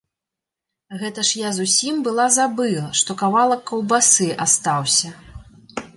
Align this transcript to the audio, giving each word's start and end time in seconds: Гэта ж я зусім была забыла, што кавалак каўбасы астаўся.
Гэта 1.01 1.25
ж 1.27 1.35
я 1.47 1.51
зусім 1.57 1.99
была 2.09 2.25
забыла, 2.37 2.87
што 3.03 3.19
кавалак 3.23 3.61
каўбасы 3.71 4.31
астаўся. 4.47 5.09